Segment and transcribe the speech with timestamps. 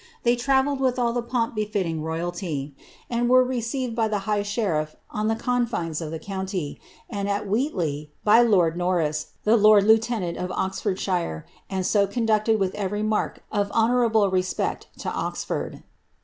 [0.25, 2.71] Tbcf travelled with all the pomp betitting ro}'alty,
[3.07, 7.47] and were received by ite high sheriir on the confines of the county, and, at
[7.47, 13.71] Wheatley, by kxd Norris, the lord lieutenant of Oxfordshire, and so conducted with'fveiy mark of
[13.73, 15.83] honourable respect to Oxford.